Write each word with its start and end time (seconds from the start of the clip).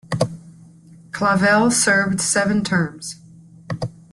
Clavelle 1.11 1.69
served 1.71 2.21
seven 2.21 2.63
terms. 2.63 3.21